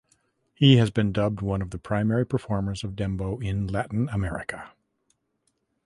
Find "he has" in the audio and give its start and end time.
0.55-0.89